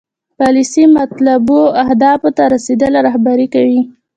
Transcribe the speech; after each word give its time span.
پالیسي 0.39 0.83
مطلوبو 0.97 1.59
اهدافو 1.83 2.29
ته 2.37 2.43
رسیدل 2.53 2.93
رهبري 3.07 3.47
کوي. 3.53 3.81